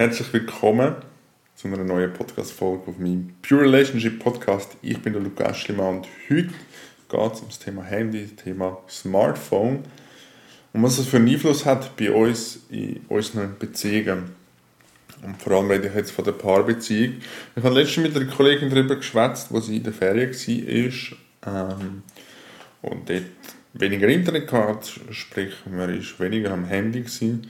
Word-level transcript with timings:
Herzlich 0.00 0.32
willkommen 0.32 0.94
zu 1.54 1.68
einer 1.68 1.84
neuen 1.84 2.10
Podcast-Folge 2.10 2.84
auf 2.86 2.98
meinem 2.98 3.34
Pure 3.46 3.64
Relationship 3.64 4.18
Podcast. 4.18 4.74
Ich 4.80 4.98
bin 5.02 5.12
der 5.12 5.20
Lukas 5.20 5.58
Schlimann 5.58 5.98
und 5.98 6.08
heute 6.30 6.48
geht 7.10 7.32
es 7.34 7.40
um 7.40 7.48
das 7.48 7.58
Thema 7.58 7.82
Handy, 7.82 8.22
das 8.22 8.42
Thema 8.42 8.78
Smartphone 8.88 9.84
und 10.72 10.82
was 10.82 10.96
das 10.96 11.06
für 11.06 11.18
einen 11.18 11.28
Einfluss 11.28 11.66
hat 11.66 11.98
bei 11.98 12.10
uns 12.10 12.60
in 12.70 13.02
unseren 13.10 13.58
Beziehungen. 13.58 14.30
Und 15.22 15.42
vor 15.42 15.52
allem 15.52 15.70
rede 15.70 15.88
ich 15.88 15.94
jetzt 15.94 16.12
von 16.12 16.24
der 16.24 16.32
Paarbeziehung. 16.32 17.16
Ich 17.54 17.62
habe 17.62 17.74
letztens 17.74 18.08
mit 18.08 18.16
einer 18.16 18.34
Kollegin 18.34 18.70
darüber 18.70 18.96
geschwätzt, 18.96 19.52
wo 19.52 19.60
sie 19.60 19.76
in 19.76 19.82
der 19.82 19.92
Ferien 19.92 20.32
war 21.42 21.78
ähm, 21.78 22.02
und 22.80 23.06
dort 23.06 23.24
weniger 23.74 24.08
Internet 24.08 24.50
hatte, 24.50 25.12
sprich 25.12 25.52
man 25.70 25.94
ist 25.94 26.18
weniger 26.18 26.52
am 26.52 26.64
Handy 26.64 27.00
gewesen 27.00 27.46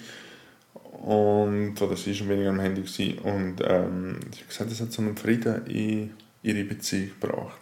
und, 1.00 1.80
oder 1.80 1.96
sie 1.96 2.18
war 2.20 2.28
weniger 2.28 2.50
am 2.50 2.60
Handy 2.60 2.82
gewesen. 2.82 3.18
Und 3.18 3.56
ähm, 3.64 4.20
sie 4.32 4.40
hat 4.40 4.48
gesagt, 4.48 4.70
das 4.70 4.80
hat 4.80 4.92
so 4.92 5.02
einen 5.02 5.16
Frieden 5.16 5.66
in 5.66 6.10
ihre 6.42 6.64
Beziehung 6.64 7.10
gebracht. 7.20 7.58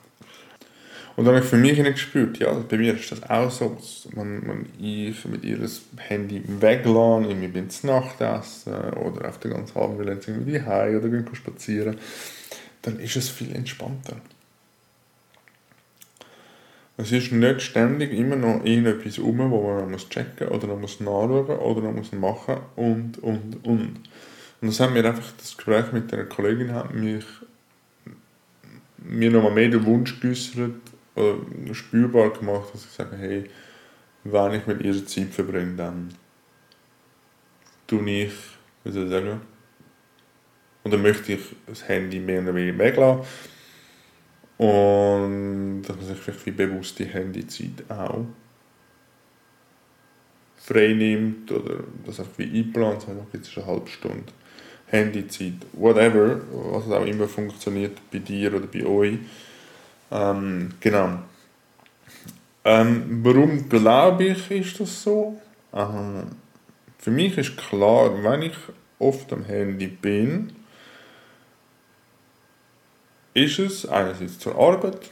Und 1.16 1.24
dann 1.24 1.34
habe 1.34 1.44
ich 1.44 1.50
für 1.50 1.56
mich 1.56 1.76
gespürt, 1.76 2.38
ja, 2.38 2.52
bei 2.52 2.76
mir 2.76 2.94
ist 2.94 3.10
das 3.10 3.28
auch 3.28 3.50
so, 3.50 3.76
wenn, 4.14 4.46
wenn 4.46 4.66
ich 4.78 5.24
mit 5.24 5.44
ihr 5.44 5.58
das 5.58 5.82
Handy 5.96 6.42
weglasse, 6.46 7.26
irgendwie 7.28 7.48
bin 7.48 7.66
ich 7.68 7.82
Nachtessen 7.82 8.72
oder 8.92 9.28
auf 9.28 9.38
der 9.38 9.50
ganzen 9.50 9.76
Abend 9.78 9.98
will 9.98 10.08
jetzt 10.08 10.28
irgendwie 10.28 10.60
heim 10.60 10.96
oder 10.96 11.08
gehen 11.08 11.28
spazieren, 11.32 11.96
dann 12.82 13.00
ist 13.00 13.16
es 13.16 13.28
viel 13.28 13.52
entspannter. 13.52 14.16
Es 17.00 17.12
ist 17.12 17.30
nicht 17.30 17.62
ständig 17.62 18.12
immer 18.12 18.34
noch 18.34 18.64
irgendetwas 18.64 19.20
rum, 19.20 19.38
wo 19.52 19.72
man 19.72 19.88
muss 19.88 20.08
checken 20.08 20.48
oder 20.48 20.66
noch 20.66 20.80
muss 20.80 20.98
nachschauen 20.98 21.46
oder 21.46 21.80
noch 21.80 21.92
muss 21.92 22.10
machen 22.10 22.56
und, 22.74 23.18
und, 23.22 23.64
und. 23.64 24.00
Und 24.60 24.68
das 24.68 24.80
haben 24.80 24.96
wir 24.96 25.04
einfach, 25.04 25.30
das 25.38 25.56
Gespräch 25.56 25.92
mit 25.92 26.12
einer 26.12 26.24
Kollegin 26.24 26.74
hat 26.74 26.92
mich, 26.92 27.24
mir 28.96 29.30
nochmal 29.30 29.52
mehr 29.52 29.68
den 29.68 29.86
Wunsch 29.86 30.18
geäußert 30.18 30.72
oder 31.14 31.36
spürbar 31.72 32.30
gemacht, 32.30 32.74
dass 32.74 32.84
ich 32.84 32.90
sage, 32.90 33.16
hey, 33.16 33.44
wenn 34.24 34.54
ich 34.54 34.66
mit 34.66 34.82
ihr 34.82 35.06
Zeit 35.06 35.28
verbringe, 35.28 35.76
dann 35.76 36.08
tue 37.86 38.10
ich, 38.10 38.32
wie 38.82 38.90
soll 38.90 39.04
ich 39.04 39.10
sagen, 39.10 39.40
dann 40.82 41.02
möchte 41.02 41.34
ich 41.34 41.42
das 41.64 41.86
Handy 41.86 42.18
mehr 42.18 42.42
oder 42.42 42.56
weniger 42.56 42.78
weglassen 42.78 43.24
und 44.58 45.82
dass 45.82 45.96
man 45.96 46.04
sich 46.04 46.18
vielleicht 46.18 46.46
wie 46.46 46.50
bewusst 46.50 46.98
die 46.98 47.06
Handyzeit 47.06 47.84
auch 47.88 48.26
frei 50.56 50.92
nimmt 50.92 51.50
oder 51.50 51.84
das 52.04 52.20
einfach 52.20 52.38
wie 52.38 52.58
einplant, 52.58 53.02
sagt, 53.02 53.12
okay, 53.12 53.38
jetzt 53.38 53.48
ist 53.48 53.58
eine 53.58 53.66
halbe 53.66 53.88
Stunde 53.88 54.32
Handyzeit, 54.90 55.54
whatever, 55.72 56.40
was 56.50 56.90
auch 56.90 57.04
immer 57.04 57.28
funktioniert 57.28 57.98
bei 58.10 58.18
dir 58.18 58.54
oder 58.54 58.66
bei 58.66 58.84
euch. 58.84 59.18
Ähm, 60.10 60.70
genau. 60.80 61.18
Ähm, 62.64 63.20
warum 63.22 63.68
glaube 63.68 64.24
ich, 64.24 64.50
ist 64.50 64.80
das 64.80 65.02
so? 65.02 65.40
Ähm, 65.74 66.24
für 66.98 67.10
mich 67.10 67.36
ist 67.38 67.56
klar, 67.56 68.22
wenn 68.22 68.42
ich 68.42 68.56
oft 68.98 69.32
am 69.32 69.44
Handy 69.44 69.86
bin, 69.86 70.52
ist 73.34 73.58
es 73.58 73.86
einerseits 73.86 74.38
zur 74.38 74.56
Arbeit, 74.56 75.10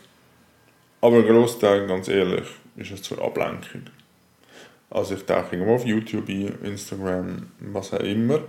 aber 1.01 1.17
ein 1.17 1.27
Großteil, 1.27 1.87
ganz 1.87 2.09
ehrlich, 2.09 2.47
ist 2.77 2.91
es 2.91 3.03
zur 3.03 3.23
Ablenkung. 3.23 3.83
Also 4.91 5.15
ich 5.15 5.25
tauche 5.25 5.57
irgendwo 5.57 5.75
auf 5.75 5.85
YouTube 5.85 6.29
Instagram, 6.29 7.51
was 7.61 7.93
auch 7.93 8.01
immer, 8.01 8.41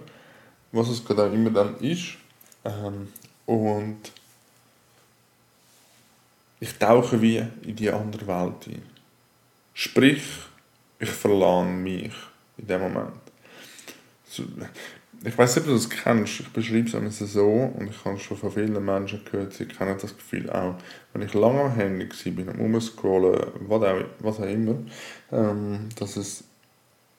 was 0.72 0.89
es 0.89 1.03
gerade 1.03 1.23
auch 1.23 1.33
immer 1.33 1.50
dann 1.50 1.77
ist. 1.79 2.16
Ähm, 2.63 3.09
und 3.45 4.00
ich 6.59 6.73
tauche 6.77 7.22
wie 7.22 7.38
in 7.63 7.75
die 7.75 7.89
andere 7.89 8.27
Welt 8.27 8.67
ein. 8.67 8.83
Sprich, 9.73 10.23
ich 11.00 11.09
verlahne 11.09 11.72
mich 11.72 12.13
in 12.57 12.67
dem 12.67 12.81
Moment 12.81 13.26
ich 15.25 15.37
weiß 15.37 15.55
nicht, 15.55 15.65
ob 15.65 15.69
du 15.69 15.73
das 15.73 15.89
kennst, 15.89 16.39
ich 16.41 16.49
beschreibe 16.49 17.07
es 17.07 17.19
so 17.19 17.47
und 17.77 17.89
ich 17.89 18.05
habe 18.05 18.19
schon 18.19 18.37
von 18.37 18.51
vielen 18.51 18.85
Menschen 18.85 19.21
gehört, 19.25 19.53
sie 19.53 19.65
kennen 19.65 19.97
das 19.99 20.15
Gefühl 20.15 20.49
auch, 20.49 20.75
wenn 21.13 21.23
ich 21.23 21.33
lange 21.33 21.61
am 21.61 21.71
Handy 21.71 22.07
war, 22.37 22.53
am 22.53 22.61
Umscrollen, 22.61 23.51
was 23.67 23.83
auch, 23.83 24.03
was 24.19 24.39
auch 24.39 24.45
immer, 24.45 24.75
ähm, 25.31 25.89
dass 25.97 26.17
es, 26.17 26.43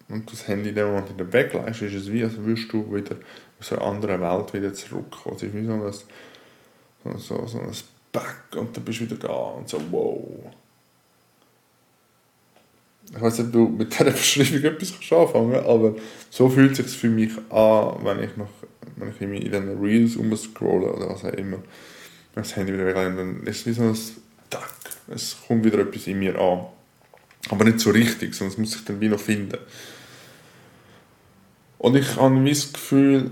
und 0.09 0.31
das 0.31 0.47
Handy 0.47 0.71
in 0.71 0.75
dem 0.75 0.89
Moment 0.89 1.11
wieder 1.11 1.33
weglässt, 1.33 1.83
ist 1.83 1.95
es 1.95 2.13
wie, 2.13 2.23
als 2.23 2.37
würdest 2.37 2.73
du 2.73 2.95
wieder 2.95 3.17
aus 3.61 3.73
einer 3.73 3.83
anderen 3.83 4.21
Welt 4.21 4.55
wieder 4.55 4.73
zurückkommen. 4.73 5.37
Es 5.37 5.43
ist 5.43 5.55
wie 5.55 5.67
so 5.67 5.73
ein, 5.73 7.19
so, 7.19 7.47
so 7.47 7.61
ein 7.61 7.73
Back 8.13 8.57
und 8.57 8.77
dann 8.77 8.85
bist 8.85 9.01
du 9.01 9.05
wieder 9.05 9.17
da 9.17 9.35
und 9.35 9.69
so, 9.69 9.81
wow 9.91 10.23
ich 13.15 13.21
weiß 13.21 13.39
nicht, 13.39 13.47
ob 13.47 13.53
du 13.53 13.69
mit 13.69 13.93
dieser 13.93 14.05
Beschreibung 14.11 14.65
etwas 14.65 14.93
anfangen 15.13 15.53
kannst, 15.53 15.69
aber 15.69 15.95
so 16.31 16.49
fühlt 16.49 16.79
es 16.79 16.91
sich 16.91 16.99
für 16.99 17.09
mich 17.09 17.33
an, 17.51 17.97
wenn 18.05 18.23
ich, 18.23 18.37
noch, 18.37 18.51
wenn 18.97 19.11
ich 19.11 19.21
in 19.21 19.33
diesen 19.33 19.81
Reels 19.83 20.17
umscrolle 20.17 20.93
oder 20.93 21.09
was 21.09 21.25
auch 21.25 21.33
immer. 21.33 21.59
Wenn 22.35 22.43
das 22.43 22.57
Handy 22.57 22.73
wieder 22.73 22.87
weglege, 22.87 23.17
dann 23.17 23.43
ist 23.45 23.61
es 23.61 23.67
wie 23.67 23.73
so 23.73 23.83
ein 23.83 23.99
Tack. 24.51 24.75
Es 25.09 25.37
kommt 25.47 25.65
wieder 25.65 25.79
etwas 25.79 26.07
in 26.07 26.19
mir 26.19 26.39
an. 26.39 26.67
Aber 27.51 27.65
nicht 27.65 27.81
so 27.81 27.91
richtig, 27.91 28.35
sondern 28.35 28.53
es 28.53 28.59
muss 28.59 28.73
sich 28.73 28.85
dann 28.85 29.01
wie 29.01 29.09
noch 29.09 29.21
finden. 29.21 29.59
Und 31.79 31.97
ich 31.97 32.17
habe 32.17 32.45
das 32.45 32.73
Gefühl, 32.73 33.31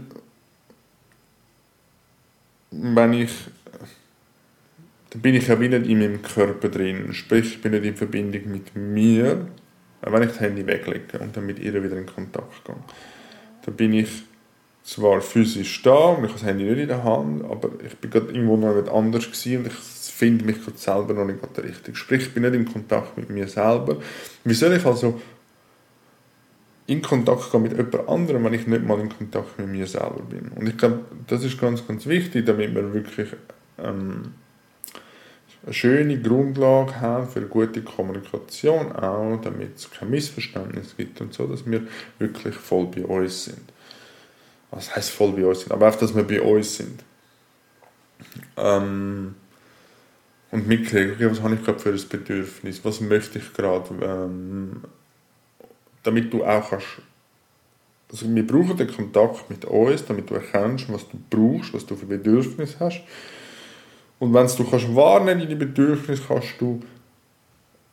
wenn 2.70 3.12
ich 3.12 3.31
dann 5.10 5.22
bin 5.22 5.34
ich 5.34 5.47
ja 5.47 5.58
wieder 5.58 5.78
in 5.78 5.98
meinem 5.98 6.20
Körper 6.20 6.69
drin. 6.69 7.12
Sprich, 7.14 7.47
ich 7.47 7.62
bin 7.62 7.72
nicht 7.72 7.84
in 7.84 7.97
Verbindung 7.97 8.50
mit 8.50 8.76
mir, 8.76 9.47
wenn 10.02 10.22
ich 10.22 10.28
das 10.28 10.40
Handy 10.40 10.66
weglege 10.66 11.18
und 11.18 11.36
dann 11.36 11.46
mit 11.46 11.58
ihr 11.58 11.82
wieder 11.82 11.96
in 11.96 12.06
Kontakt 12.06 12.64
gehe, 12.64 12.76
dann 13.64 13.74
bin 13.74 13.92
ich 13.92 14.24
zwar 14.86 15.20
physisch 15.20 15.82
da 15.82 15.90
und 15.90 16.24
ich 16.24 16.30
habe 16.30 16.32
das 16.34 16.44
Handy 16.44 16.64
nicht 16.64 16.78
in 16.78 16.88
der 16.88 17.02
Hand, 17.02 17.44
aber 17.44 17.70
ich 17.84 17.96
bin 17.96 18.10
gerade 18.10 18.26
irgendwo 18.26 18.56
noch 18.56 18.74
nicht 18.74 18.88
anders 18.88 19.26
gewesen 19.26 19.58
und 19.58 19.66
ich 19.66 19.74
finde 19.74 20.44
mich 20.44 20.62
gerade 20.64 20.78
selber 20.78 21.14
noch 21.14 21.24
nicht 21.24 21.40
richtig. 21.58 21.96
Sprich, 21.96 22.22
ich 22.22 22.34
bin 22.34 22.44
nicht 22.44 22.54
in 22.54 22.64
Kontakt 22.64 23.16
mit 23.18 23.28
mir 23.28 23.48
selber. 23.48 23.96
Wie 24.44 24.54
soll 24.54 24.72
ich 24.74 24.86
also 24.86 25.20
in 26.86 27.02
Kontakt 27.02 27.50
gehen 27.50 27.62
mit 27.62 27.72
jemand 27.76 28.08
anderem, 28.08 28.44
wenn 28.44 28.54
ich 28.54 28.66
nicht 28.66 28.84
mal 28.84 29.00
in 29.00 29.08
Kontakt 29.08 29.58
mit 29.58 29.68
mir 29.68 29.86
selber 29.86 30.22
bin? 30.22 30.52
Und 30.54 30.68
ich 30.68 30.76
glaube, 30.76 31.00
das 31.26 31.42
ist 31.42 31.60
ganz, 31.60 31.86
ganz 31.86 32.06
wichtig, 32.06 32.46
damit 32.46 32.72
man 32.72 32.94
wirklich 32.94 33.28
ähm, 33.78 34.34
eine 35.66 35.75
schöne 35.75 36.21
Grundlage 36.21 37.00
haben 37.00 37.28
für 37.28 37.41
eine 37.41 37.49
gute 37.49 37.82
Kommunikation, 37.82 38.93
auch 38.93 39.41
damit 39.43 39.77
es 39.77 39.91
kein 39.91 40.10
Missverständnis 40.10 40.97
gibt 40.97 41.21
und 41.21 41.34
so, 41.34 41.47
dass 41.49 41.69
wir 41.69 41.82
wirklich 42.21 42.54
voll 42.54 42.87
bei 42.87 43.04
uns 43.04 43.47
sind. 43.47 43.72
Was 44.71 44.94
heißt 44.94 45.10
voll 45.10 45.32
bei 45.32 45.44
uns 45.44 45.60
sind? 45.60 45.72
Aber 45.72 45.88
auch, 45.88 45.97
dass 45.97 46.15
wir 46.15 46.22
bei 46.22 46.41
uns 46.41 46.76
sind. 46.76 47.03
Ähm, 48.56 49.34
und 50.53 50.69
mitkriegen, 50.69 51.15
okay, 51.15 51.28
was 51.28 51.43
habe 51.43 51.56
ich 51.56 51.65
gerade 51.65 51.81
für 51.81 51.91
ein 51.91 52.09
Bedürfnis, 52.09 52.84
was 52.84 53.00
möchte 53.00 53.41
ich 53.41 53.53
gerade, 53.53 53.91
ähm, 54.00 54.82
damit 56.05 56.32
du 56.32 56.44
auch 56.44 56.71
kannst 56.71 56.87
also 58.09 58.32
wir 58.32 58.47
brauchen 58.47 58.76
den 58.76 58.87
Kontakt 58.87 59.50
mit 59.50 59.65
uns, 59.65 60.05
damit 60.05 60.31
du 60.31 60.35
erkennst, 60.35 60.93
was 60.93 61.08
du 61.08 61.19
brauchst, 61.29 61.75
was 61.75 61.85
du 61.85 61.96
für 61.96 62.06
Bedürfnisse 62.06 62.76
hast 62.79 63.00
und 64.18 64.32
wenn 64.32 64.46
du 64.46 64.64
kannst 64.64 64.94
wahrnehmen, 64.94 65.40
deine 65.40 65.56
Bedürfnisse, 65.56 66.22
kannst 66.26 66.54
du 66.58 66.80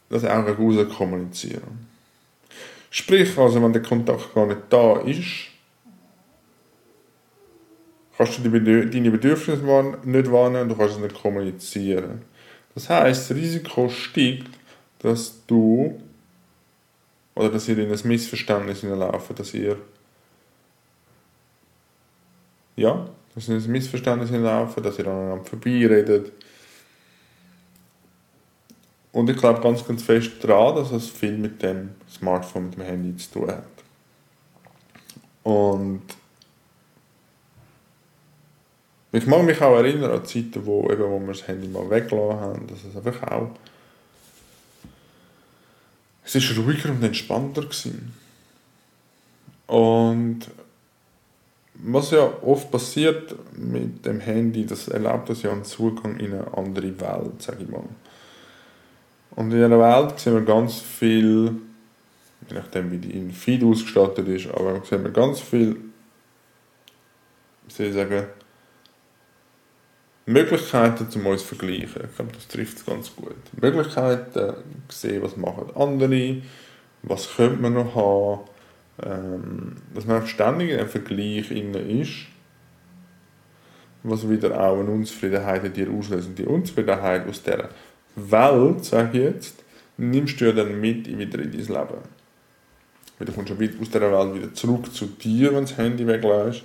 das 0.10 0.24
auch 0.24 0.46
raus 0.46 0.88
kommunizieren. 0.96 1.88
Sprich, 2.90 3.38
also 3.38 3.62
wenn 3.62 3.74
der 3.74 3.82
Kontakt 3.82 4.34
gar 4.34 4.46
nicht 4.46 4.62
da 4.70 5.00
ist, 5.02 5.48
kannst 8.16 8.38
du 8.38 8.50
deine 8.50 9.12
Bedürfnisse 9.12 9.64
nicht 10.04 10.32
wahrnehmen 10.32 10.64
und 10.64 10.70
du 10.70 10.76
kannst 10.76 10.96
es 10.96 11.02
nicht 11.02 11.16
kommunizieren. 11.16 12.22
Das 12.76 12.90
heißt, 12.90 13.30
das 13.30 13.38
Risiko 13.38 13.90
steigt, 13.90 14.50
dass 15.00 15.46
du 15.46 16.00
oder 17.36 17.50
dass 17.50 17.68
ihr 17.68 17.78
in 17.78 17.92
ein 17.92 18.00
Missverständnis 18.04 18.82
hineinlaufen, 18.82 19.36
dass 19.36 19.54
ihr 19.54 19.78
ja, 22.76 23.08
dass 23.36 23.50
ein 23.50 23.72
Missverständnis 23.72 24.32
laufen, 24.32 24.84
dass 24.84 25.00
ihr 25.00 25.08
aneinander 25.08 25.46
vorbeiredet. 25.46 26.32
Und 29.12 29.30
ich 29.30 29.38
glaube 29.38 29.62
ganz, 29.62 29.86
ganz 29.86 30.04
fest 30.04 30.32
daran, 30.42 30.76
dass 30.76 30.92
es 30.92 31.10
viel 31.10 31.38
mit 31.38 31.62
dem 31.62 31.92
Smartphone, 32.10 32.66
mit 32.66 32.76
dem 32.76 32.84
Handy 32.84 33.18
zu 33.18 33.32
tun 33.32 33.48
hat. 33.50 33.64
Und 35.44 36.02
ich 39.12 39.28
mag 39.28 39.44
mich 39.44 39.62
auch 39.62 39.76
erinnern 39.76 40.12
an 40.12 40.26
Zeiten, 40.26 40.66
wo, 40.66 40.90
eben, 40.90 41.04
wo 41.04 41.20
wir 41.20 41.28
das 41.28 41.48
Handy 41.48 41.68
mal 41.68 41.88
weggelassen 41.90 42.40
haben, 42.40 42.68
dass 42.68 42.84
es 42.84 42.96
einfach 42.96 43.32
auch 43.32 43.52
es 46.24 46.36
ist 46.36 46.58
ruhiger 46.58 46.90
und 46.90 47.04
entspannter 47.04 47.62
gewesen. 47.62 48.14
Und 49.68 50.40
was 51.76 52.12
ja 52.12 52.32
oft 52.42 52.72
passiert 52.72 53.36
mit 53.58 54.06
dem 54.06 54.20
Handy, 54.20 54.66
das 54.66 54.88
erlaubt 54.88 55.30
uns 55.30 55.42
ja 55.42 55.52
einen 55.52 55.64
Zugang 55.64 56.18
in 56.18 56.34
eine 56.34 56.54
andere 56.56 57.00
Welt, 57.00 57.42
sage 57.42 57.64
ich 57.64 57.70
mal. 57.70 57.84
Und 59.36 59.46
in 59.46 59.58
dieser 59.58 59.70
Welt 59.80 60.20
sehen 60.20 60.36
wir 60.36 60.42
ganz 60.42 60.80
viel, 60.80 61.56
je 62.48 62.56
nachdem 62.56 62.92
wie 62.92 62.98
die 62.98 63.32
Feed 63.32 63.64
ausgestattet 63.64 64.28
ist, 64.28 64.48
aber 64.48 64.82
sehen 64.86 65.04
wir 65.04 65.12
ganz 65.12 65.40
viel, 65.40 65.76
wie 67.66 67.74
soll 67.74 67.88
ich 67.88 67.94
sagen, 67.94 68.28
Möglichkeiten, 70.26 71.08
um 71.16 71.26
uns 71.26 71.42
zu 71.42 71.56
vergleichen. 71.56 72.04
Ich 72.06 72.16
glaube, 72.16 72.32
das 72.34 72.48
trifft 72.48 72.78
es 72.78 72.86
ganz 72.86 73.14
gut. 73.14 73.36
Möglichkeiten, 73.60 74.54
sehen, 74.90 75.22
was 75.22 75.36
machen 75.36 75.66
andere, 75.76 76.42
was 77.02 77.36
könnte 77.36 77.62
man 77.62 77.74
noch 77.74 77.96
haben, 77.96 78.50
ähm, 79.02 79.76
dass 79.94 80.06
man 80.06 80.28
ständig 80.28 80.70
in 80.70 80.80
einem 80.80 80.90
Vergleich 80.90 81.50
ist, 81.52 82.28
was 84.04 84.30
wieder 84.30 84.60
auch 84.60 84.80
eine 84.80 84.92
Unzufriedenheit 84.92 85.64
in 85.64 85.74
dir 85.74 85.90
auslöst. 85.90 86.28
Und 86.28 86.38
die 86.38 86.46
Unzufriedenheit 86.46 87.28
aus 87.28 87.42
dieser 87.42 87.70
Welt, 88.16 88.86
sage 88.86 89.18
ich 89.18 89.24
jetzt, 89.24 89.64
nimmst 89.98 90.40
du 90.40 90.46
ja 90.46 90.52
dann 90.52 90.80
mit 90.80 91.08
wieder 91.08 91.40
in 91.40 91.52
dein 91.52 91.52
Leben. 91.52 92.02
Weil 93.18 93.28
du 93.28 93.32
kommst 93.32 93.50
ja 93.50 93.56
aus 93.56 93.90
dieser 93.90 94.12
Welt 94.12 94.36
wieder 94.36 94.54
zurück 94.54 94.94
zu 94.94 95.06
dir, 95.06 95.54
wenn 95.54 95.62
das 95.62 95.78
Handy 95.78 96.06
weglässt. 96.06 96.64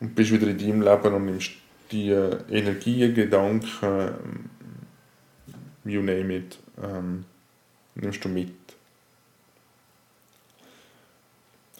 Und 0.00 0.14
bist 0.14 0.32
wieder 0.32 0.48
in 0.48 0.58
deinem 0.58 0.82
Leben 0.82 1.14
und 1.14 1.26
nimmst 1.26 1.52
die 1.92 2.10
Energien, 2.10 3.14
Gedanken, 3.14 4.50
you 5.84 6.00
name 6.00 6.34
it, 6.34 6.58
ähm, 6.82 7.24
nimmst 7.94 8.24
du 8.24 8.28
mit. 8.28 8.52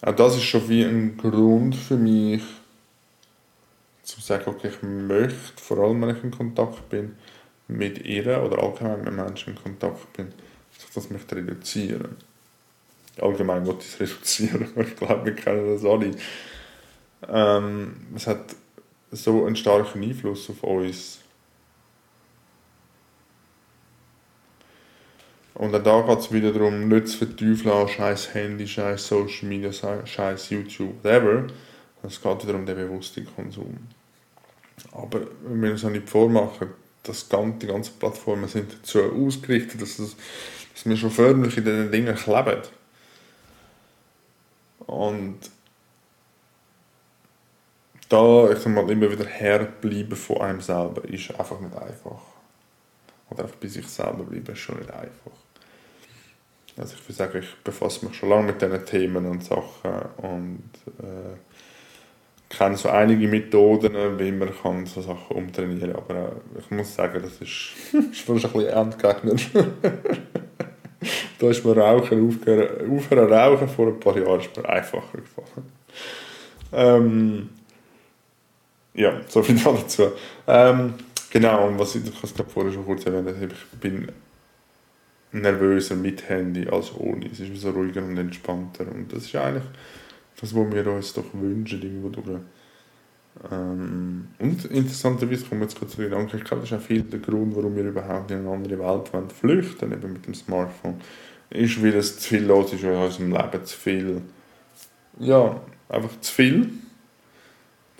Auch 0.05 0.15
das 0.15 0.35
ist 0.35 0.43
schon 0.43 0.67
wie 0.67 0.83
ein 0.83 1.15
Grund 1.15 1.77
für 1.77 1.95
mich, 1.95 2.43
zu 4.03 4.19
sagen, 4.19 4.43
okay, 4.47 4.67
ich 4.67 4.83
möchte, 4.83 5.61
vor 5.63 5.77
allem 5.77 6.01
wenn 6.01 6.15
ich 6.15 6.23
in 6.23 6.31
Kontakt 6.31 6.89
bin 6.89 7.15
mit 7.69 8.05
ihr 8.05 8.43
oder 8.43 8.61
allgemein 8.61 9.05
mit 9.05 9.13
Menschen 9.13 9.53
in 9.53 9.63
Kontakt 9.63 10.11
bin, 10.11 10.27
dass 10.75 10.89
ich 10.89 10.93
das 10.93 11.09
möchte 11.09 11.37
reduzieren. 11.37 12.17
Allgemein 13.21 13.65
wollte 13.65 13.85
ich 13.85 13.93
es 13.93 13.99
reduzieren, 14.01 14.67
ich 14.75 14.95
glaube, 14.97 15.25
wir 15.25 15.35
kennen 15.35 15.73
das 15.73 15.85
alle. 15.85 16.11
Ähm, 17.29 18.07
es 18.13 18.27
hat 18.27 18.57
so 19.09 19.45
einen 19.45 19.55
starken 19.55 20.03
Einfluss 20.03 20.49
auf 20.49 20.63
uns. 20.63 21.19
Und 25.55 25.75
auch 25.75 25.83
da 25.83 26.01
geht 26.01 26.19
es 26.19 26.31
wieder 26.31 26.51
darum, 26.51 26.87
nicht 26.87 27.07
zu 27.07 27.19
verteufeln, 27.19 27.87
scheiß 27.87 28.33
Handy, 28.33 28.67
scheiß 28.67 29.07
Social 29.07 29.47
Media, 29.47 29.71
scheiß 29.71 30.49
YouTube, 30.49 31.03
whatever. 31.03 31.45
Es 32.01 32.21
geht 32.21 32.43
wieder 32.43 32.55
um 32.55 32.65
den 32.65 32.75
bewussten 32.75 33.27
Konsum. 33.35 33.77
Aber 34.91 35.21
wenn 35.43 35.61
wir 35.61 35.71
uns 35.71 35.85
auch 35.85 35.89
nicht 35.89 36.09
vormachen, 36.09 36.69
dass 37.03 37.27
die 37.29 37.67
ganzen 37.67 37.99
Plattformen 37.99 38.47
sind 38.47 38.73
dazu 38.73 39.03
ausgerichtet, 39.03 39.81
dass, 39.81 39.99
es, 39.99 40.15
dass 40.73 40.85
wir 40.85 40.97
schon 40.97 41.11
förmlich 41.11 41.57
in 41.57 41.65
diesen 41.65 41.91
Dingen 41.91 42.15
kleben. 42.15 42.61
Und 44.87 45.39
da, 48.09 48.51
ich 48.51 48.65
mal, 48.65 48.89
immer 48.89 49.11
wieder 49.11 49.25
herbleiben 49.25 50.15
von 50.15 50.41
einem 50.41 50.61
selber 50.61 51.03
ist 51.05 51.31
einfach 51.31 51.59
nicht 51.59 51.75
einfach. 51.75 52.21
Oder 53.29 53.43
einfach 53.43 53.55
bei 53.57 53.67
sich 53.67 53.87
selber 53.87 54.23
bleiben 54.23 54.53
ist 54.53 54.59
schon 54.59 54.77
nicht 54.77 54.91
einfach. 54.91 55.31
Also 56.77 56.95
ich 56.95 57.03
würde 57.03 57.13
sagen, 57.13 57.39
ich 57.39 57.63
befasse 57.63 58.05
mich 58.05 58.15
schon 58.15 58.29
lange 58.29 58.47
mit 58.47 58.61
diesen 58.61 58.85
Themen 58.85 59.25
und 59.27 59.43
Sachen 59.43 59.91
und 60.17 60.71
äh, 60.99 61.37
kenne 62.49 62.77
so 62.77 62.89
einige 62.89 63.27
Methoden, 63.27 64.19
wie 64.19 64.31
man 64.31 64.49
kann 64.61 64.85
so 64.85 65.01
Sachen 65.01 65.35
umtrainieren 65.35 65.93
kann. 65.93 66.03
Aber 66.03 66.15
äh, 66.15 66.59
ich 66.59 66.71
muss 66.71 66.95
sagen, 66.95 67.21
das 67.21 67.33
ist, 67.41 67.73
ist 68.11 68.21
fast 68.21 68.45
ein 68.45 68.51
bisschen 68.51 68.67
Endgegner. 68.67 69.35
da 71.39 71.49
ist 71.49 71.65
mir 71.65 71.77
Rauchen 71.77 72.27
aufgehört, 72.27 72.81
aufhören 72.89 73.33
rauchen 73.33 73.67
vor 73.67 73.87
ein 73.87 73.99
paar 73.99 74.17
Jahren 74.17 74.39
ist 74.39 74.55
mir 74.55 74.67
einfacher 74.67 75.17
gefallen. 75.17 75.71
Ähm, 76.71 77.49
ja, 78.95 79.21
so 79.27 79.43
viel 79.43 79.55
dazu. 79.63 80.11
Ähm, 80.47 80.93
genau, 81.33 81.67
und 81.67 81.77
was 81.77 81.95
ich, 81.95 82.03
ich 82.05 82.39
habe 82.39 82.49
vorher 82.49 82.71
schon 82.71 82.85
kurz 82.85 83.05
erwähnt, 83.05 83.51
ich 83.51 83.79
bin 83.79 84.07
nervöser 85.33 85.95
mit 85.95 86.29
Handy 86.29 86.67
als 86.67 86.95
ohne. 86.95 87.25
Es 87.25 87.39
ist 87.39 87.61
so 87.61 87.71
ruhiger 87.71 88.03
und 88.03 88.17
entspannter. 88.17 88.85
Und 88.89 89.11
das 89.11 89.25
ist 89.25 89.35
eigentlich 89.35 89.63
das, 90.39 90.55
was 90.55 90.71
wir 90.71 90.87
uns 90.87 91.13
doch 91.13 91.25
wünschen, 91.33 91.81
irgendwo 91.81 92.09
durch. 92.09 92.39
Ähm, 93.51 94.27
und 94.39 94.65
interessanterweise 94.65 95.45
kommen 95.45 95.61
wir 95.61 95.67
jetzt 95.67 95.77
gerade 95.77 95.91
zu 95.91 95.97
Gedanken, 95.97 96.37
ich 96.37 96.43
glaube, 96.43 96.61
das 96.61 96.71
ist 96.71 96.77
auch 96.77 96.85
viel 96.85 97.01
der 97.01 97.19
Grund, 97.19 97.55
warum 97.55 97.75
wir 97.75 97.83
überhaupt 97.83 98.29
in 98.29 98.39
eine 98.39 98.49
andere 98.49 98.77
Welt 98.77 99.11
wollen, 99.11 99.29
flüchten, 99.29 99.91
eben 99.91 100.13
mit 100.13 100.27
dem 100.27 100.35
Smartphone, 100.35 101.01
ist, 101.49 101.81
weil 101.83 101.95
es 101.95 102.19
zu 102.19 102.29
viel 102.29 102.43
los 102.43 102.73
ist 102.73 102.83
in 102.83 102.91
unserem 102.91 103.31
Leben, 103.31 103.65
zu 103.65 103.77
viel, 103.77 104.21
ja, 105.19 105.59
einfach 105.89 106.19
zu 106.21 106.31
viel. 106.31 106.69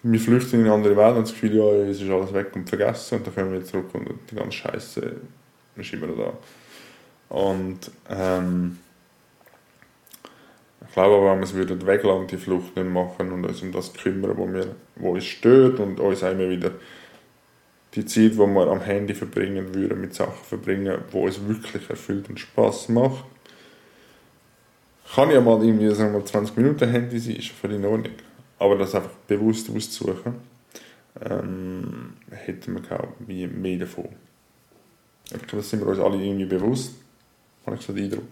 Wir 0.06 0.20
flüchten 0.20 0.60
in 0.60 0.66
eine 0.66 0.74
andere 0.74 0.98
Welt 0.98 1.16
und 1.16 1.24
das 1.24 1.32
Gefühl, 1.32 1.56
ja, 1.56 1.64
es 1.90 2.02
ist 2.02 2.10
alles 2.10 2.34
weg 2.34 2.52
und 2.56 2.68
vergessen 2.68 3.18
und 3.18 3.28
dann 3.28 3.36
kommen 3.36 3.54
wir 3.54 3.64
zurück 3.64 3.88
und 3.94 4.10
die 4.30 4.36
ganze 4.36 4.52
Scheiße 4.52 5.16
ist 5.78 5.94
immer 5.94 6.08
noch 6.08 6.18
da. 6.18 7.36
Und 7.36 7.80
ähm, 8.10 8.78
ich 10.86 10.94
glaube 10.94 11.16
aber, 11.16 11.38
wir 11.38 11.44
es 11.44 11.54
würden 11.54 11.86
weglassen, 11.88 12.28
die 12.28 12.38
Flucht 12.38 12.76
nicht 12.76 12.90
machen 12.90 13.32
und 13.32 13.46
uns 13.46 13.62
um 13.62 13.72
das 13.72 13.94
kümmern, 13.94 14.38
wo, 14.38 14.52
wir, 14.52 14.76
wo 14.98 15.14
uns 15.14 15.26
stört 15.26 15.80
und 15.80 16.00
uns 16.00 16.22
immer 16.22 16.50
wieder 16.50 16.72
die 17.96 18.06
Zeit, 18.06 18.34
die 18.34 18.38
wir 18.38 18.68
am 18.68 18.82
Handy 18.82 19.14
verbringen 19.14 19.74
würden, 19.74 20.02
mit 20.02 20.14
Sachen 20.14 20.44
verbringen, 20.44 20.98
wo 21.12 21.26
uns 21.26 21.40
wirklich 21.48 21.90
erfüllt 21.90 22.30
und 22.30 22.40
Spaß 22.40 22.90
macht. 22.90 23.26
Kann 25.16 25.32
ja 25.32 25.42
mal 25.42 25.64
irgendwie 25.64 25.90
sagen 25.94 26.14
wir, 26.14 26.26
20 26.26 26.58
Minuten 26.58 26.90
Handy 26.90 27.20
sein, 27.20 27.36
ist 27.38 27.50
völlig 27.50 27.78
in 27.78 27.86
Ordnung. 27.86 28.14
Aber 28.60 28.78
das 28.78 28.96
einfach 28.96 29.12
bewusst 29.28 29.70
auszusuchen, 29.70 30.36
ähm, 31.22 32.14
hätten 32.32 32.74
wir 32.76 32.82
kaum 32.82 33.14
mehr 33.28 33.80
davon. 33.80 34.10
Ich 35.26 35.32
glaube, 35.32 35.58
das 35.58 35.70
sind 35.70 35.82
wir 35.82 35.88
uns 35.88 36.00
alle 36.00 36.18
irgendwie 36.18 36.46
bewusst 36.46 36.94
habe 37.66 37.78
ich 37.78 37.86
so 37.86 37.94
den 37.94 38.06
Eindruck. 38.06 38.24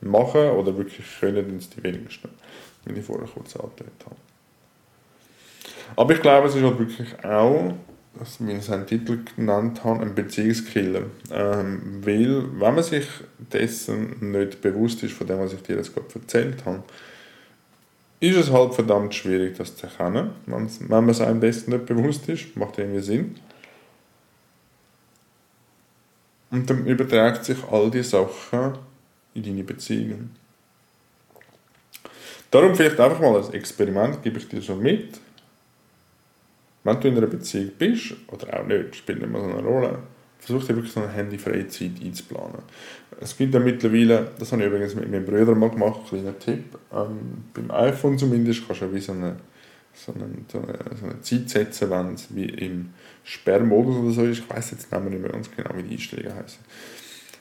Machen 0.00 0.50
oder 0.50 0.76
wirklich 0.76 1.06
können 1.20 1.58
es 1.58 1.70
die 1.70 1.82
wenigsten, 1.82 2.28
wie 2.84 2.98
ich 2.98 3.04
vorher 3.04 3.28
kurz 3.28 3.54
angedeutet 3.54 3.92
habe. 4.04 4.16
Aber 5.94 6.14
ich 6.14 6.20
glaube, 6.20 6.48
es 6.48 6.56
ist 6.56 6.62
halt 6.62 6.78
wirklich 6.78 7.24
auch, 7.24 7.74
dass 8.18 8.44
wir 8.44 8.60
seinen 8.60 8.86
Titel 8.86 9.20
genannt 9.36 9.84
haben, 9.84 10.00
ein 10.00 10.14
Beziehungskiller. 10.14 11.02
Ähm, 11.30 12.00
weil, 12.04 12.60
wenn 12.60 12.74
man 12.74 12.82
sich 12.82 13.06
dessen 13.38 14.32
nicht 14.32 14.60
bewusst 14.60 15.04
ist, 15.04 15.12
von 15.12 15.26
dem, 15.26 15.38
was 15.38 15.52
ich 15.52 15.62
dir 15.62 15.76
jetzt 15.76 15.94
gerade 15.94 16.12
erzählt 16.12 16.64
habe, 16.64 16.82
ist 18.22 18.36
es 18.36 18.52
halt 18.52 18.72
verdammt 18.72 19.12
schwierig, 19.14 19.56
das 19.58 19.74
zu 19.74 19.86
erkennen. 19.86 20.30
Wenn 20.46 20.68
man 20.88 21.08
es 21.08 21.20
einem 21.20 21.40
dessen 21.40 21.72
nicht 21.72 21.86
bewusst 21.86 22.28
ist, 22.28 22.56
macht 22.56 22.78
irgendwie 22.78 23.00
Sinn. 23.00 23.34
Und 26.52 26.70
dann 26.70 26.86
überträgt 26.86 27.44
sich 27.44 27.58
all 27.68 27.90
die 27.90 28.04
Sachen 28.04 28.78
in 29.34 29.42
deine 29.42 29.64
Beziehungen. 29.64 30.36
Darum 32.52 32.76
vielleicht 32.76 33.00
einfach 33.00 33.18
mal 33.18 33.34
als 33.34 33.50
Experiment 33.50 34.22
gebe 34.22 34.38
ich 34.38 34.46
dir 34.46 34.62
so 34.62 34.76
mit. 34.76 35.18
Wenn 36.84 37.00
du 37.00 37.08
in 37.08 37.16
einer 37.16 37.26
Beziehung 37.26 37.72
bist, 37.76 38.14
oder 38.28 38.60
auch 38.60 38.66
nicht, 38.66 38.94
spielt 38.94 39.20
nicht 39.20 39.32
mehr 39.32 39.40
so 39.40 39.48
eine 39.48 39.66
Rolle, 39.66 39.98
versuch 40.42 40.64
dir 40.66 40.74
wirklich 40.74 40.92
so 40.92 41.00
eine 41.00 41.12
handyfreie 41.12 41.68
Zeit 41.68 41.92
einzuplanen. 42.02 42.62
Es 43.20 43.36
gibt 43.36 43.54
ja 43.54 43.60
mittlerweile, 43.60 44.30
das 44.38 44.50
habe 44.52 44.62
ich 44.62 44.68
übrigens 44.68 44.94
mit 44.94 45.10
meinem 45.10 45.24
Bruder 45.24 45.54
mal 45.54 45.70
gemacht, 45.70 46.00
kleiner 46.08 46.36
Tipp, 46.38 46.64
ähm, 46.92 47.44
beim 47.54 47.70
iPhone 47.70 48.18
zumindest 48.18 48.66
kannst 48.66 48.82
du 48.82 48.86
ja 48.86 48.92
wie 48.92 49.00
so 49.00 49.12
eine, 49.12 49.36
so 49.94 50.12
eine, 50.12 50.26
so 50.50 51.06
eine, 51.06 51.20
Zeit 51.20 51.48
setzen, 51.48 51.90
wenn 51.90 52.14
es 52.14 52.34
wie 52.34 52.46
im 52.46 52.90
Sperrmodus 53.22 53.96
oder 53.96 54.10
so 54.10 54.24
ist. 54.24 54.38
Ich 54.40 54.50
weiß 54.50 54.72
jetzt 54.72 54.90
nicht 54.90 55.20
mehr 55.20 55.30
ganz 55.30 55.48
genau, 55.54 55.70
wie 55.76 55.82
die 55.84 55.94
Einstellungen 55.94 56.34
heißen. 56.34 56.58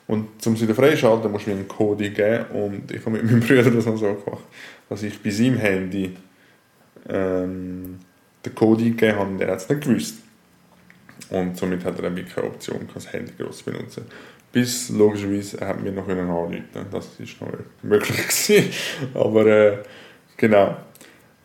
Und 0.08 0.46
um 0.46 0.58
sie 0.58 0.68
freischalten, 0.68 1.32
musst 1.32 1.48
du 1.48 1.52
mir 1.52 1.56
einen 1.56 1.68
Code 1.68 2.10
geben. 2.10 2.46
Und 2.54 2.92
ich 2.92 3.00
habe 3.00 3.12
mit 3.12 3.24
meinem 3.24 3.40
Bruder 3.48 3.72
das 3.72 3.86
mal 3.86 3.98
so 3.98 4.14
gemacht, 4.14 4.44
dass 4.90 5.04
ich 5.04 5.18
bei 5.24 5.30
seinem 5.30 5.58
Handy 5.58 6.18
ähm, 7.08 8.00
den 8.46 8.56
Code 8.56 8.84
eingegeben 8.84 9.16
habe 9.18 9.30
und 9.32 9.42
er 9.42 9.52
hat 9.54 9.60
es 9.60 9.70
nicht 9.70 9.82
gewusst. 9.82 10.21
Und 11.32 11.58
somit 11.58 11.84
hat 11.86 12.00
er 12.00 12.16
wirklich 12.16 12.36
keine 12.36 12.48
Option, 12.48 12.88
das 12.94 13.12
Handy 13.12 13.32
groß 13.38 13.64
benutzen. 13.64 14.04
Bis 14.52 14.90
logischerweise 14.90 15.62
er 15.62 15.70
hat 15.70 15.82
mir 15.82 15.92
noch 15.92 16.08
einen 16.08 16.30
anrufen. 16.30 16.66
Das 16.92 17.08
ist 17.20 17.42
noch 17.42 17.50
möglich 17.82 18.18
gewesen. 18.28 18.70
Aber 19.14 19.46
äh, 19.46 19.78
genau. 20.38 20.78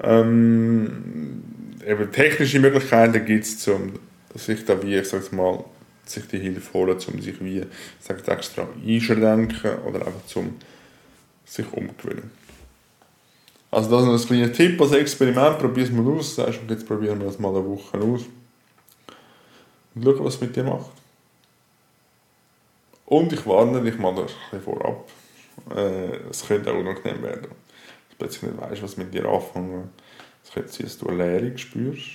Ähm, 0.02 1.42
eben 1.86 2.10
technische 2.10 2.58
Möglichkeiten 2.58 3.24
gibt 3.24 3.44
es, 3.44 3.66
um 3.68 3.92
sich 4.34 4.64
da 4.64 4.82
wie, 4.82 4.96
ich 4.96 5.08
sag's 5.08 5.32
mal, 5.32 5.64
sich 6.04 6.26
die 6.26 6.38
Hilfe 6.38 6.72
holen, 6.74 6.98
um 7.12 7.20
sich 7.20 7.42
wie, 7.42 7.62
sagt 8.00 8.28
extra 8.28 8.66
einschränken 8.86 9.78
oder 9.86 10.00
einfach 10.00 10.26
zum 10.26 10.56
sich 11.44 11.66
umgewöhnen. 11.72 12.30
Also 13.70 13.90
das 13.90 14.22
ist 14.22 14.30
ein 14.30 14.36
kleiner 14.36 14.52
Tipp 14.52 14.80
als 14.80 14.92
Experiment, 14.92 15.58
probier 15.58 15.84
es 15.84 15.90
mal 15.90 16.06
aus, 16.06 16.36
sagst 16.36 16.60
und 16.60 16.70
jetzt 16.70 16.86
probieren 16.86 17.20
wir 17.20 17.28
es 17.28 17.38
mal 17.38 17.50
eine 17.50 17.64
Woche 17.64 17.98
aus. 17.98 18.22
Und 19.96 20.04
schau, 20.04 20.24
was 20.24 20.34
es 20.34 20.40
mit 20.42 20.54
dir 20.54 20.62
macht. 20.62 20.92
Und 23.06 23.32
ich 23.32 23.46
warne 23.46 23.82
dich 23.82 23.98
mal 23.98 24.10
ein 24.10 24.26
bisschen 24.26 24.60
vorab. 24.60 25.08
Äh, 25.70 26.16
es 26.28 26.46
könnte 26.46 26.70
auch 26.70 26.76
unangenehm 26.76 27.22
werden. 27.22 27.48
Dass 27.48 28.10
du 28.10 28.16
plötzlich 28.18 28.42
nicht 28.42 28.60
weißt, 28.60 28.82
was 28.82 28.96
mit 28.98 29.14
dir 29.14 29.26
anfangen. 29.26 29.90
Es 30.44 30.52
könnte 30.52 30.70
sein, 30.70 30.86
dass 30.86 30.98
du 30.98 31.08
eine 31.08 31.38
Leere 31.38 31.56
spürst. 31.56 32.10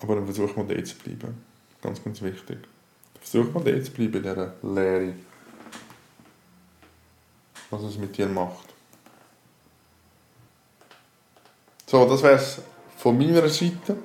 Aber 0.00 0.14
dann 0.14 0.24
versuch 0.24 0.54
mal 0.54 0.66
da 0.66 0.84
zu 0.84 0.96
bleiben. 0.96 1.44
Ganz, 1.82 2.04
ganz 2.04 2.22
wichtig. 2.22 2.58
Versuch 3.20 3.52
mal 3.52 3.64
da 3.64 3.82
zu 3.82 3.90
bleiben 3.90 4.14
in 4.14 4.22
dieser 4.22 4.54
Leere. 4.62 5.14
Was 7.70 7.82
es 7.82 7.98
mit 7.98 8.16
dir 8.16 8.26
macht. 8.26 8.68
So, 11.86 12.08
das 12.08 12.22
wäre 12.22 12.34
es 12.34 12.62
von 13.00 13.16
meiner 13.16 13.48
Seite 13.48 13.96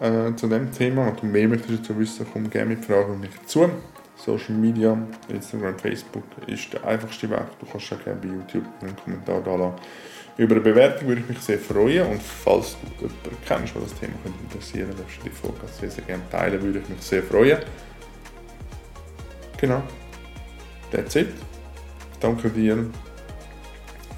äh, 0.00 0.34
zu 0.36 0.46
dem 0.46 0.70
Thema. 0.72 1.08
Und 1.08 1.22
du 1.22 1.26
mehr 1.26 1.48
möchtest 1.48 1.80
dazu 1.80 1.98
wissen, 1.98 2.26
komm 2.32 2.48
gerne 2.48 2.76
mit 2.76 2.84
Fragen 2.84 3.14
auf 3.14 3.18
mich 3.18 3.46
zu. 3.46 3.68
Social 4.16 4.54
Media, 4.54 4.96
Instagram, 5.28 5.78
Facebook 5.78 6.22
ist 6.46 6.72
der 6.72 6.84
einfachste 6.84 7.28
Weg. 7.28 7.46
Du 7.58 7.66
kannst 7.66 7.92
auch 7.92 8.04
gerne 8.04 8.20
bei 8.20 8.28
YouTube 8.28 8.64
einen 8.80 8.96
Kommentar 8.96 9.40
da 9.40 9.56
lassen. 9.56 9.74
Über 10.36 10.54
eine 10.54 10.64
Bewertung 10.64 11.08
würde 11.08 11.20
ich 11.20 11.28
mich 11.28 11.38
sehr 11.40 11.58
freuen 11.58 12.08
und 12.08 12.20
falls 12.20 12.76
du 12.80 13.06
jemanden 13.06 13.36
kennst, 13.46 13.74
der 13.74 13.82
das 13.82 13.94
Thema 13.94 14.14
könnte 14.22 14.38
interessieren 14.42 14.88
könnte, 14.88 15.02
darfst 15.02 15.18
du 15.18 15.24
die 15.24 15.30
Folge 15.30 15.58
sehr, 15.80 15.90
sehr 15.90 16.04
gerne 16.04 16.22
teilen, 16.30 16.60
würde 16.60 16.80
ich 16.80 16.88
mich 16.88 17.02
sehr 17.02 17.22
freuen. 17.22 17.58
Genau. 19.60 19.82
That's 20.90 21.14
it. 21.14 21.28
Danke 22.20 22.50
dir 22.50 22.90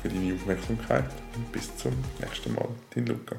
für 0.08 0.14
deine 0.14 0.34
Aufmerksamkeit 0.34 1.04
und 1.34 1.52
bis 1.52 1.76
zum 1.76 1.92
nächsten 2.20 2.54
Mal. 2.54 2.68
Dein 2.94 3.06
Luca. 3.06 3.36